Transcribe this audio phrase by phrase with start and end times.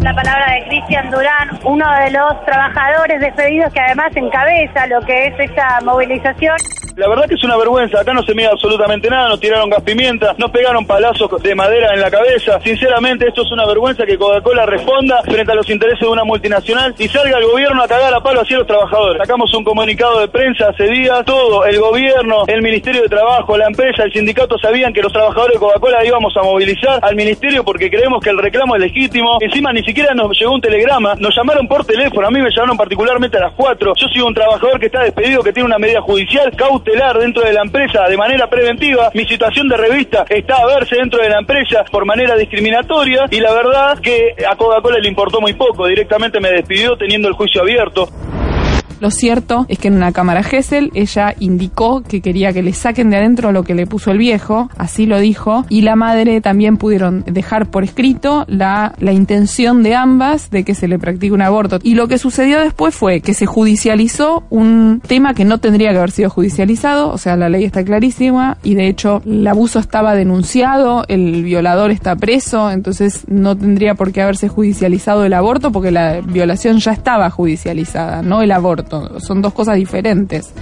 [0.00, 5.28] La palabra de Cristian Durán, uno de los trabajadores despedidos que además encabeza lo que
[5.28, 6.56] es esta movilización.
[6.96, 9.82] La verdad que es una vergüenza, acá no se mide absolutamente nada, nos tiraron gas
[9.82, 12.60] pimienta, nos pegaron palazos de madera en la cabeza.
[12.60, 16.94] Sinceramente esto es una vergüenza que Coca-Cola responda frente a los intereses de una multinacional
[16.96, 19.18] y salga el gobierno a cagar a palo hacia los trabajadores.
[19.18, 23.66] Sacamos un comunicado de prensa hace días, todo, el gobierno, el Ministerio de Trabajo, la
[23.66, 27.90] empresa, el sindicato sabían que los trabajadores de Coca-Cola íbamos a movilizar al ministerio porque
[27.90, 29.38] creemos que el reclamo es legítimo.
[29.40, 32.76] Encima ni siquiera nos llegó un telegrama, nos llamaron por teléfono, a mí me llamaron
[32.76, 33.94] particularmente a las 4.
[33.96, 36.52] Yo soy un trabajador que está despedido, que tiene una medida judicial,
[36.84, 39.10] dentro de la empresa de manera preventiva.
[39.14, 43.40] Mi situación de revista está a verse dentro de la empresa por manera discriminatoria y
[43.40, 45.86] la verdad que a Coca-Cola le importó muy poco.
[45.86, 48.08] Directamente me despidió teniendo el juicio abierto.
[49.00, 53.10] Lo cierto es que en una cámara Gesell ella indicó que quería que le saquen
[53.10, 56.76] de adentro lo que le puso el viejo, así lo dijo, y la madre también
[56.76, 61.42] pudieron dejar por escrito la, la intención de ambas de que se le practique un
[61.42, 61.78] aborto.
[61.82, 65.98] Y lo que sucedió después fue que se judicializó un tema que no tendría que
[65.98, 70.14] haber sido judicializado, o sea, la ley está clarísima y de hecho el abuso estaba
[70.14, 75.90] denunciado, el violador está preso, entonces no tendría por qué haberse judicializado el aborto porque
[75.90, 80.52] la violación ya estaba judicializada, no el aborto son dos cosas diferentes.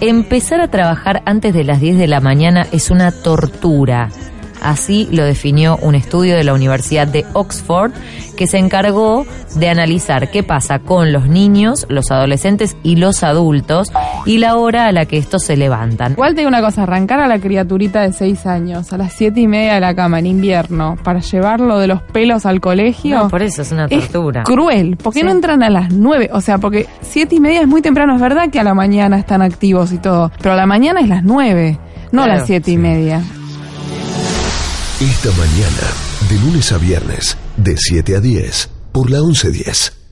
[0.00, 4.10] Empezar a trabajar antes de las 10 de la mañana es una tortura.
[4.64, 7.92] Así lo definió un estudio de la Universidad de Oxford
[8.34, 9.26] que se encargó
[9.56, 13.92] de analizar qué pasa con los niños, los adolescentes y los adultos
[14.24, 16.12] y la hora a la que estos se levantan.
[16.12, 19.38] Igual te digo una cosa, arrancar a la criaturita de 6 años a las 7
[19.38, 23.18] y media de la cama en invierno para llevarlo de los pelos al colegio.
[23.18, 24.40] No, por eso es una tortura.
[24.40, 24.96] Es cruel.
[24.96, 26.30] ¿Por qué no entran a las 9?
[26.32, 28.14] O sea, porque 7 y media es muy temprano.
[28.14, 31.08] Es verdad que a la mañana están activos y todo, pero a la mañana es
[31.08, 31.78] las 9,
[32.12, 33.22] no a las 7 y media.
[35.00, 35.90] Esta mañana,
[36.30, 40.03] de lunes a viernes, de 7 a 10, por la 1110.